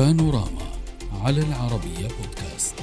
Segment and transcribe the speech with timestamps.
[0.00, 0.62] بانوراما
[1.24, 2.74] على العربية بودكاست.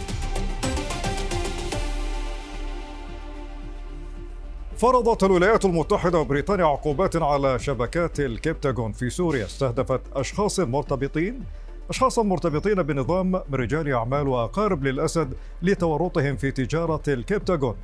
[4.78, 9.46] فرضت الولايات المتحدة وبريطانيا عقوبات على شبكات الكبتاغون في سوريا.
[9.46, 11.44] استهدفت أشخاص مرتبطين
[11.90, 17.76] أشخاصا مرتبطين بنظام من رجال أعمال وأقارب للأسد لتورطهم في تجارة الكبتاغون.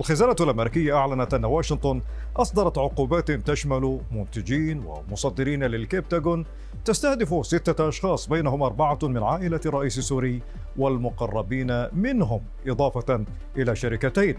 [0.00, 2.02] الخزانة الأمريكية أعلنت أن واشنطن
[2.36, 6.44] أصدرت عقوبات تشمل منتجين ومصدرين للكبتاغون
[6.84, 10.42] تستهدف ستة أشخاص بينهم أربعة من عائلة رئيس سوري
[10.76, 13.24] والمقربين منهم إضافة
[13.56, 14.34] إلى شركتين.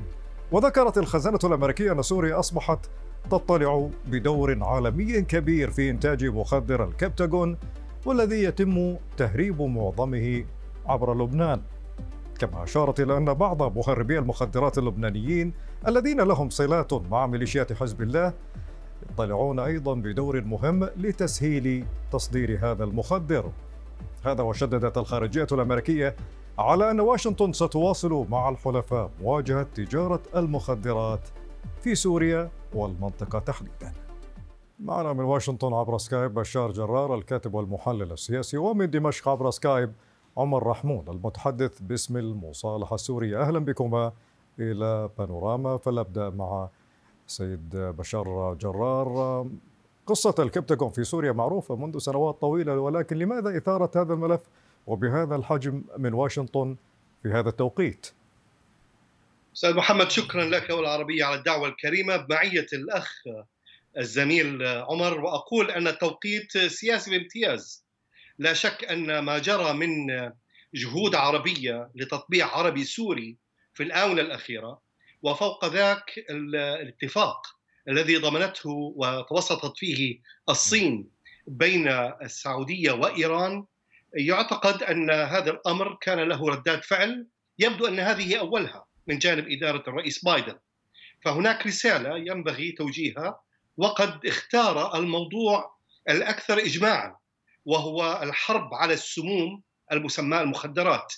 [0.51, 2.89] وذكرت الخزانة الأمريكية أن سوريا أصبحت
[3.31, 7.57] تطلع بدور عالمي كبير في إنتاج مخدر الكبتاغون
[8.05, 10.45] والذي يتم تهريب معظمه
[10.85, 11.61] عبر لبنان.
[12.37, 15.53] كما أشارت إلى أن بعض مهربي المخدرات اللبنانيين
[15.87, 18.33] الذين لهم صلات مع ميليشيات حزب الله
[19.11, 23.51] يطلعون أيضا بدور مهم لتسهيل تصدير هذا المخدر.
[24.25, 26.15] هذا وشددت الخارجية الأمريكية
[26.59, 31.29] على أن واشنطن ستواصل مع الحلفاء مواجهة تجارة المخدرات
[31.81, 33.93] في سوريا والمنطقة تحديدا.
[34.79, 39.93] معنا من واشنطن عبر سكايب بشار جرار الكاتب والمحلل السياسي ومن دمشق عبر سكايب
[40.37, 43.41] عمر رحمون المتحدث باسم المصالحة السورية.
[43.41, 44.13] أهلا بكما
[44.59, 45.77] إلى بانوراما.
[45.77, 46.69] فلابدأ مع
[47.27, 49.47] سيد بشار جرار.
[50.07, 54.41] قصة الكبتاغون في سوريا معروفة منذ سنوات طويلة ولكن لماذا إثارة هذا الملف
[54.87, 56.75] وبهذا الحجم من واشنطن
[57.23, 58.07] في هذا التوقيت؟
[59.55, 62.17] أستاذ محمد شكرا لك والعربية على الدعوة الكريمة.
[62.17, 63.23] بمعية الأخ
[63.97, 67.84] الزميل عمر وأقول أن التوقيت سياسي بامتياز.
[68.39, 70.07] لا شك أن ما جرى من
[70.73, 73.37] جهود عربية لتطبيع عربي سوري
[73.73, 74.81] في الآونة الأخيرة
[75.21, 77.47] وفوق ذاك الاتفاق
[77.89, 80.19] الذي ضمنته وتوسطت فيه
[80.49, 81.09] الصين
[81.47, 81.87] بين
[82.21, 83.65] السعودية وإيران
[84.13, 87.27] يعتقد أن هذا الأمر كان له ردات فعل
[87.59, 90.57] يبدو أن هذه أولها من جانب إدارة الرئيس بايدن.
[91.21, 93.39] فهناك رسالة ينبغي توجيهها
[93.77, 95.75] وقد اختار الموضوع
[96.09, 97.15] الأكثر اجماعا.
[97.65, 99.61] وهو الحرب على السموم
[99.91, 101.13] المسماة المخدرات.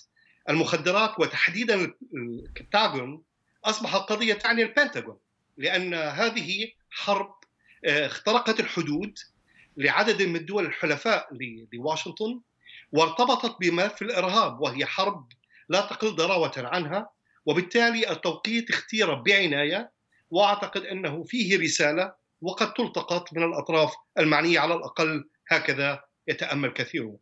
[0.50, 3.24] المخدرات وتحديدا الكبتاغون
[3.66, 5.18] اصبحت قضيه تعني البنتاغون
[5.58, 7.34] لأن هذه حرب
[7.86, 9.20] آه، اخترقت الحدود
[9.78, 11.30] لعدد من الدول الحلفاء
[11.74, 12.42] لواشنطن
[12.92, 15.28] وارتبطت بملف الإرهاب وهي حرب
[15.70, 17.10] لا تقل ضراوة عنها
[17.46, 19.92] وبالتالي التوقيت اختير بعناية
[20.30, 27.18] وأعتقد أنه فيه رسالة وقد تلتقط من الأطراف المعنية على الأقل هكذا يتأمل كثيرون.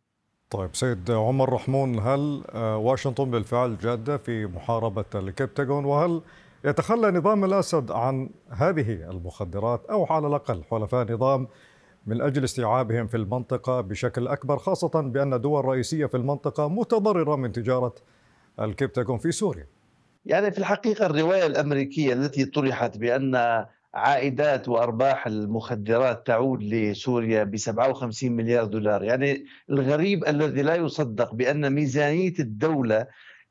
[0.50, 6.22] طيب سيد عمر رحمون هل آه، واشنطن بالفعل جادة في محاربة الكبتاغون وهل
[6.64, 11.48] يتخلى نظام الأسد عن هذه المخدرات أو على الأقل حلفاء نظام
[12.06, 17.52] من أجل استيعابهم في المنطقة بشكل أكبر خاصة بأن دول رئيسيه في المنطقة متضررة من
[17.52, 17.94] تجارة
[18.60, 19.66] الكبتاغون في سوريا.
[20.26, 23.34] يعني في الحقيقة الرواية الأمريكية التي طرحت بأن
[23.96, 31.72] عائدات وأرباح المخدرات تعود لسوريا ب 57 مليار دولار، يعني الغريب الذي لا يصدق بأن
[31.72, 33.06] ميزانية الدولة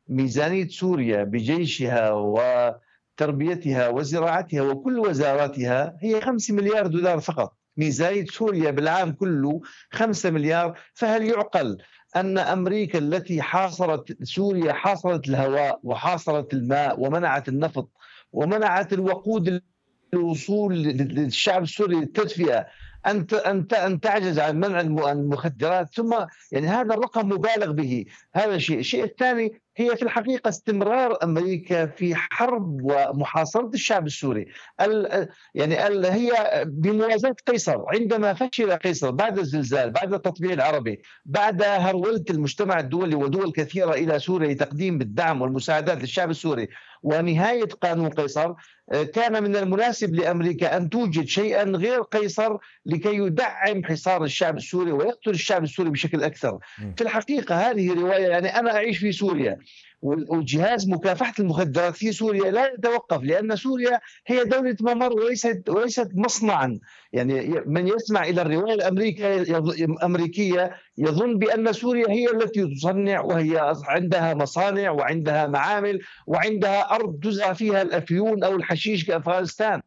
[0.07, 7.57] ميزانية سوريا بجيشها وتربيتها وزراعتها وكل وزاراتها هي 5 مليار دولار فقط.
[7.78, 9.61] ميزانية سوريا بالعام كله
[9.91, 11.78] 5 مليار فهل يعقل
[12.16, 17.89] أن أمريكا التي حاصرت سوريا حاصرت الهواء وحاصرت الماء ومنعت النفط
[18.31, 19.61] ومنعت الوقود
[20.16, 22.68] الوصول للشعب السوري للتدفئة
[23.06, 24.81] أن أن أن تعجز عن منع
[25.12, 26.16] المخدرات ثم
[26.52, 28.06] يعني هذا الرقم مبالغ به.
[28.36, 28.80] هذا شيء.
[28.80, 34.46] الشيء الثاني هي في الحقيقة استمرار أمريكا في حرب ومحاصرة الشعب السوري.
[34.81, 36.31] ال يعني ال هي
[36.68, 37.84] بموازاة قيصر.
[37.88, 44.19] عندما فشل قيصر بعد الزلزال بعد التطبيع العربي بعد هرولة المجتمع الدولي ودول كثيرة إلى
[44.19, 46.68] سوريا لتقديم الدعم والمساعدات للشعب السوري
[47.03, 48.53] ونهاية قانون قيصر
[49.14, 55.29] كان من المناسب لأمريكا أن توجد شيئا غير قيصر لكي يدعم حصار الشعب السوري ويقتل
[55.32, 56.59] الشعب السوري بشكل أكثر.
[56.97, 59.58] في الحقيقة هذه رواية يعني أنا أعيش في سوريا.
[60.02, 66.79] وجهاز مكافحة المخدرات في سوريا لا يتوقف لأن سوريا هي دولة ممر وليست وليست مصنعا.
[67.14, 69.41] يعني من يسمع إلى الرواية الأمريكية
[69.85, 77.53] الامريكيه يظن بأن سوريا هي التي تصنع وهي عندها مصانع وعندها معامل وعندها أرض تزرع
[77.53, 79.82] فيها الأفيون أو الحشيش كأفغانستان.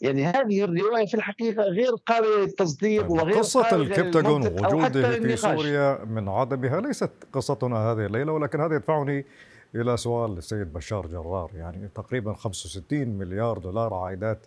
[0.00, 6.04] يعني هذه الرواية في الحقيقة غير قابلة للتصديق طيب، وغير قصة الكبتاغون وجوده في سوريا
[6.04, 9.26] من عدمها ليست قصتنا هذه الليلة ولكن هذا يدفعني
[9.74, 11.50] إلى سؤال السيد بشار جرار.
[11.54, 14.46] يعني تقريبا 65 مليار دولار عائدات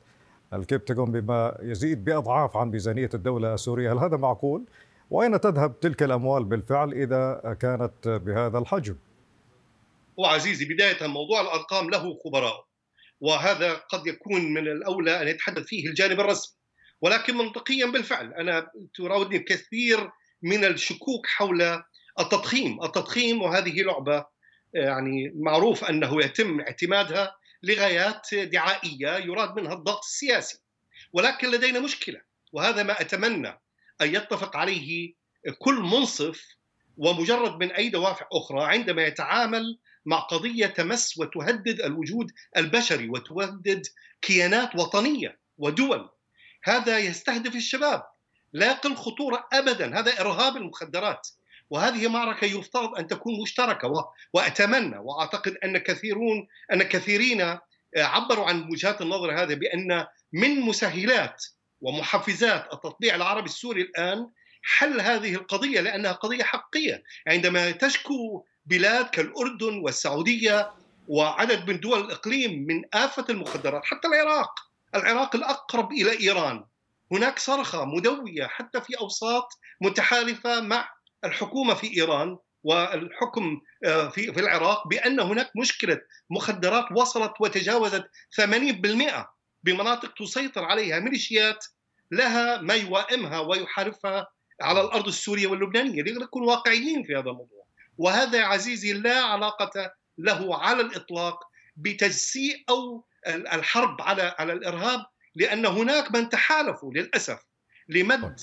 [0.54, 4.64] الكبتاغون بما يزيد بأضعاف عن ميزانية الدولة السورية، هل هذا معقول؟
[5.12, 8.96] وأين تذهب تلك الأموال بالفعل إذا كانت بهذا الحجم؟
[10.18, 12.66] وعزيزي بداية موضوع الأرقام له خبراء.
[13.24, 16.56] وهذا قد يكون من الأولى أن يتحدث فيه الجانب الرسمي.
[17.02, 20.10] ولكن منطقيا بالفعل أنا تراودني كثير
[20.42, 21.84] من الشكوك حول
[22.20, 22.84] التضخيم.
[22.84, 24.26] التضخيم وهذه لعبة
[24.74, 30.60] يعني معروف أنه يتم اعتمادها لغايات دعائية يراد منها الضغط السياسي.
[31.14, 32.22] ولكن لدينا مشكلة
[32.52, 33.60] وهذا ما أتمنى
[34.02, 35.14] أن يتفق عليه
[35.60, 36.48] كل منصف
[36.98, 43.88] ومجرد من أي دوافع أخرى عندما يتعامل مع قضية تمس وتهدد الوجود البشري وتهدد
[44.22, 46.10] كيانات وطنية ودول.
[46.64, 48.04] هذا يستهدف الشباب.
[48.54, 50.00] لا يقل خطورة أبدا.
[50.00, 51.28] هذا إرهاب المخدرات.
[51.70, 57.60] وهذه معركة يفترض أن تكون مشتركة وأتمنى وأعتقد أن كثيرون أن كثيرين آه،
[57.96, 61.46] عبروا عن وجهات النظر هذه بأن من مسهلات
[61.82, 64.30] ومحفزات التطبيع العربي السوري الآن
[64.64, 67.04] حل هذه القضية لأنها قضية حقيقية.
[67.28, 70.72] عندما تشكو بلاد كالأردن والسعودية
[71.08, 74.52] وعدد من دول الإقليم من آفة المخدرات حتى العراق.
[74.96, 76.66] العراق الأقرب إلى إيران.
[77.12, 80.90] هناك صرخة مدوية حتى في أوساط متحالفة مع
[81.26, 89.26] الحكومة في إيران والحكم آه، في في العراق بأن هناك مشكلة مخدرات وصلت وتجاوزت 80%
[89.64, 91.66] بمناطق تسيطر عليها ميليشيات
[92.12, 94.28] لها ما يوائمها ويحاربها
[94.62, 96.02] على الأرض السورية واللبنانية.
[96.02, 97.63] لنكون واقعيين في هذا الموضوع.
[97.98, 101.40] وهذا يا عزيزي لا علاقة له على الإطلاق
[101.76, 105.06] بتجسيء أو الحرب على على الإرهاب
[105.36, 107.40] لأن هناك من تحالفوا للأسف
[107.90, 108.40] لمد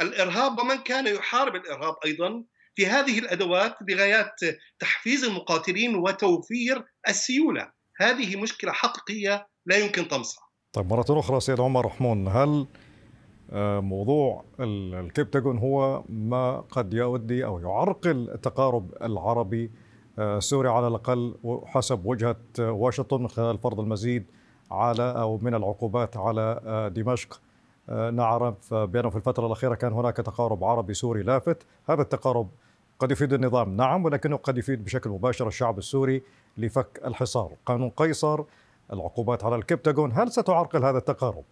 [0.00, 2.44] الإرهاب ومن كان يحارب الإرهاب أيضا
[2.74, 4.40] في هذه الأدوات لغايات
[4.78, 10.42] تحفيز المقاتلين وتوفير السيولة، هذه مشكلة حقيقية لا يمكن طمسها.
[10.72, 12.66] طيب مرة أخرى سيد عمر رحمون هل
[13.80, 19.70] موضوع الكبتاغون هو ما قد يؤدي أو يعرقل التقارب العربي
[20.18, 21.34] السوري آه، على الأقل
[21.66, 24.26] حسب وجهة واشنطن من خلال فرض المزيد
[24.70, 27.40] على أو من العقوبات على آه، دمشق.
[27.88, 31.66] آه، نعرف بأنه في الفترة الأخيرة كان هناك تقارب عربي سوري لافت.
[31.88, 32.48] هذا التقارب
[32.98, 36.22] قد يفيد النظام نعم ولكنه قد يفيد بشكل مباشر الشعب السوري
[36.58, 37.52] لفك الحصار.
[37.66, 38.44] قانون قيصر
[38.92, 41.44] العقوبات على الكبتاغون هل ستعرقل هذا التقارب؟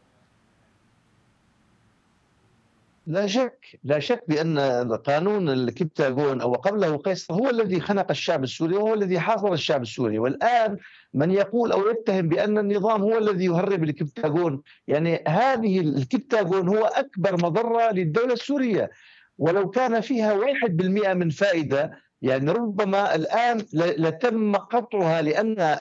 [3.09, 4.59] لا شك لا شك بأن
[4.97, 10.19] قانون الكبتاغون أو قبله قيصر هو الذي خنق الشعب السوري وهو الذي حاصر الشعب السوري.
[10.19, 10.77] والآن
[11.15, 17.37] من يقول أو يتهم بأن النظام هو الذي يهرب الكبتاغون يعني هذه الكبتاغون هو أكبر
[17.37, 18.91] مضرة للدولة السورية.
[19.39, 25.79] ولو كان فيها 1% من فائدة يعني ربما الآن لتم قطعها لأن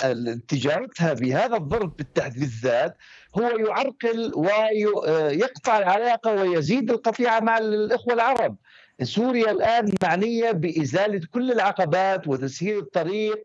[0.48, 2.98] تجارتها بهذا الضرب بالذات
[3.38, 8.56] هو يعرقل ويقطع العلاقة ويزيد القطيعة مع الإخوة العرب.
[9.04, 13.44] سوريا الآن معنية بإزالة كل العقبات وتسهيل الطريق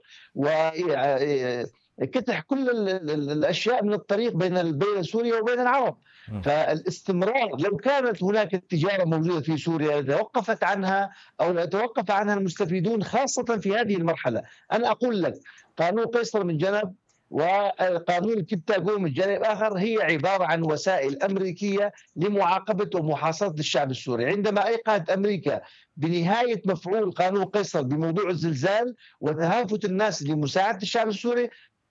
[1.99, 2.71] وكتح كل
[3.11, 5.97] الأشياء من الطريق بين بين سوريا وبين العرب.
[6.45, 11.11] فالاستمرار لو كانت هناك التجارة موجودة في سوريا توقفت عنها
[11.41, 14.43] أو توقف عنها المستفيدون خاصة في هذه المرحلة،
[14.73, 15.35] أنا أقول لك
[15.77, 16.95] قانون قيصر من جنب
[17.31, 24.67] وقانون الكبتاغون من جانب آخر هي عبارة عن وسائل أمريكية لمعاقبة ومحاصرة الشعب السوري، عندما
[24.67, 25.61] أيقنت أمريكا
[25.97, 31.51] بنهاية مفعول قانون قيصر بموضوع الزلزال وتهافت الناس لمساعدة الشعب السوري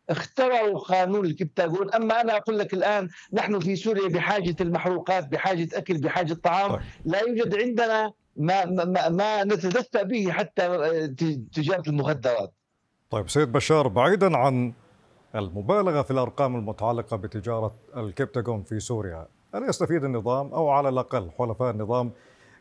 [0.10, 5.98] اخترعوا قانون الكبتاغون أما أنا أقول لك الآن نحن في سوريا بحاجة المحروقات بحاجة أكل
[5.98, 6.82] بحاجة طعام طيب.
[7.06, 10.68] لا يوجد عندنا ما ما, ما نتدفى به حتى
[11.54, 12.54] تجارة المخدرات.
[13.10, 14.74] طيب سيد بشار بعيدا عن
[15.36, 21.72] المبالغة في الأرقام المتعلقة بتجارة الكبتاغون في سوريا هل يستفيد النظام أو على الأقل حلفاء
[21.72, 22.12] النظام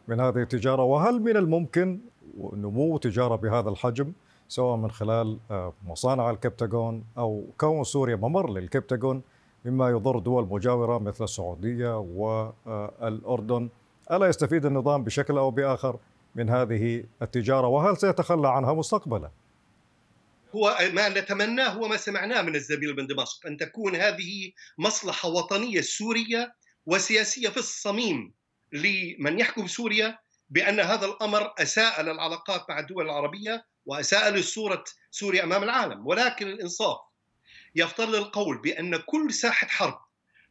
[0.09, 2.00] من هذه التجارة؟ وهل من الممكن
[2.38, 4.12] نمو تجارة بهذا الحجم؟
[4.50, 9.23] سواء من خلال آه، مصانع الكبتاغون أو كون سوريا ممر للكبتاغون
[9.64, 13.69] مما يضر دول مجاورة مثل السعودية والأردن
[14.11, 15.99] ألا يستفيد النظام بشكل أو بآخر
[16.35, 19.30] من هذه التجارة وهل سيتخلى عنها مستقبلا؟
[20.54, 25.80] هو ما نتمناه هو ما سمعناه من الزميل بن دمشق أن تكون هذه مصلحة وطنية
[25.80, 26.54] سورية
[26.87, 28.33] وسياسية في الصميم
[28.73, 35.62] لمن يحكم سوريا بأن هذا الأمر أساء للعلاقات مع الدول العربية وأساء لصورة سوريا أمام
[35.62, 36.99] العالم ولكن الإنصاف
[37.75, 40.00] يفترض القول بأن كل ساحة حرب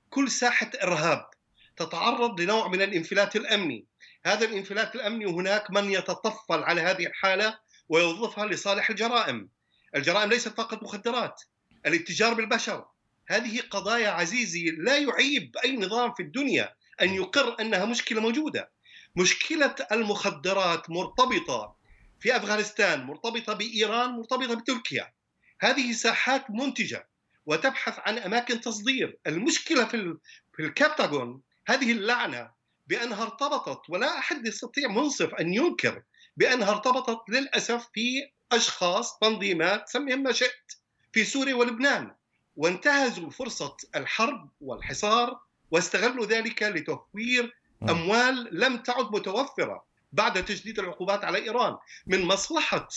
[0.10, 1.30] كل ساحة إرهاب
[1.78, 3.86] تتعرض لنوع من الانفلات الأمني.
[4.26, 7.60] هذا الانفلات الأمني هناك من يتطفل على هذه الحالة
[7.90, 9.50] ويوظفها لصالح الجرائم.
[9.96, 11.42] الجرائم ليست فقط مخدرات
[11.86, 12.86] الاتجار بالبشر.
[13.28, 18.72] هذه قضايا عزيزي لا يعيب أي نظام في الدنيا أن يقر أنها مشكلة موجودة.
[19.16, 21.79] مشكلة المخدرات مرتبطة
[22.20, 25.14] في أفغانستان مرتبطة بإيران مرتبطة بتركيا.
[25.62, 27.08] هذه ساحات منتجة
[27.46, 29.18] وتبحث عن أماكن تصدير.
[29.28, 30.18] المشكلة في
[30.56, 32.52] في الكابتاغون هذه اللعنة
[32.88, 36.04] بأنها ارتبطت ولا أحد يستطيع منصف أن ينكر
[36.38, 40.74] بأنها ارتبطت للأسف في أشخاص تنظيمات سميهم ما شئت
[41.14, 42.16] في سوريا ولبنان.
[42.56, 45.40] وانتهزوا فرصة الحرب والحصار
[45.72, 47.58] واستغلوا ذلك لتوفير
[47.90, 49.89] أموال لم تعد متوفرة.
[50.12, 52.88] بعد تجديد العقوبات على إيران من مصلحة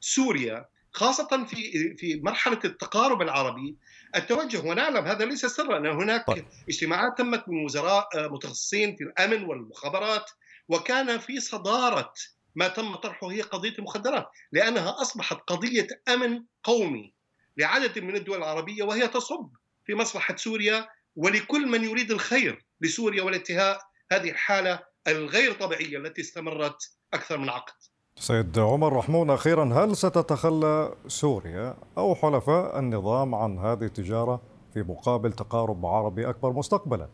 [0.00, 3.76] سوريا خاصة في في مرحلة التقارب العربي
[4.16, 6.44] التوجه ونعلم هذا ليس سرا أن هناك طيب.
[6.68, 10.30] اجتماعات تمت من وزراء متخصصين في الأمن والمخابرات
[10.68, 12.12] وكان في صدارة
[12.54, 17.12] ما تم طرحه هي قضية المخدرات لأنها أصبحت قضية أمن قومي
[17.56, 19.50] لعدد من الدول العربية وهي تصب
[19.86, 23.80] في مصلحة سوريا ولكل من يريد الخير لسوريا والانتهاء
[24.12, 27.72] هذه الحالة الغير طبيعية التي استمرت أكثر من عقد
[28.18, 34.42] سيد عمر رحمون أخيرا هل ستتخلى سوريا أو حلفاء النظام عن هذه التجارة
[34.74, 37.08] في مقابل تقارب عربي أكبر مستقبلا؟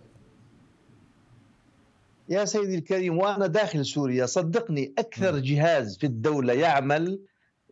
[2.29, 7.21] يا سيدي الكريم وأنا داخل سوريا صدقني أكثر جهاز في الدولة يعمل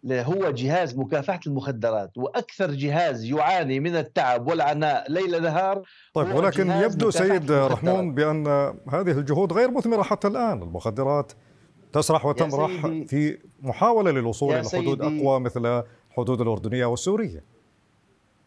[0.04, 5.82] هو جهاز مكافحة المخدرات وأكثر جهاز يعاني من التعب والعناء ليل نهار
[6.14, 8.46] طيب ولكن يبدو سيد رحمون بأن
[8.88, 10.62] هذه الجهود غير مثمرة حتى الآن.
[10.62, 11.32] المخدرات
[11.92, 17.44] تسرح وتمرح في محاولة للوصول إلى حدود أقوى مثل حدود الأردنية والسورية.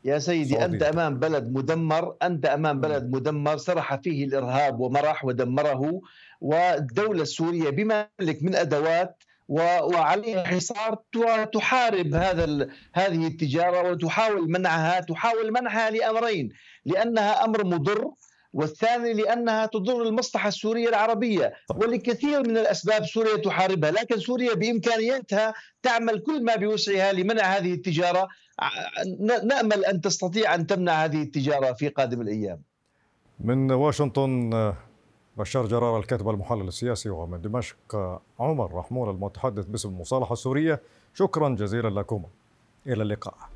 [0.06, 0.66] يا سيدي.
[0.66, 6.02] أنت أمام بلد مدمر أنت أمام بلد مدمر سرح فيه الإرهاب ومرح ودمره
[6.42, 8.08] والدولة السورية بما
[8.42, 11.00] من أدوات وعليها حصار
[11.54, 16.50] تحارب هذا هذه التجارة وتحاول منعها تحاول منعها لأمرين
[16.86, 18.12] لأنها أمر مضر
[18.54, 21.54] والثاني لأنها تضر المصلحة السورية العربية.
[21.76, 28.28] ولكثير من الأسباب سوريا تحاربها لكن سوريا بإمكانياتها تعمل كل ما بوسعها لمنع هذه التجارة.
[29.44, 32.62] نأمل أن تستطيع أن تمنع هذه التجارة في قادم الأيام.
[33.40, 34.50] من واشنطن
[35.38, 37.96] بشار جرار الكاتب المحلل السياسي ومن دمشق
[38.40, 40.82] عمر رحمون المتحدث باسم المصالحة السورية
[41.14, 42.24] شكرا جزيلا لكم.
[42.88, 43.53] إلى اللقاء.